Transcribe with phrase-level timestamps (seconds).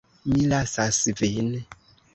[0.31, 1.55] Mi lasas vin.